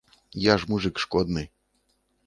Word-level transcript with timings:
Я 0.45 0.53
ж 0.63 0.69
мужык 0.71 0.95
шкодны. 1.05 1.43